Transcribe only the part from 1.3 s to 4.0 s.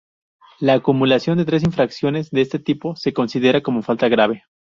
de tres infracciones de este tipo se considerará como